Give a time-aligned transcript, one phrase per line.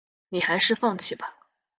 [0.29, 1.35] 你还是放弃吧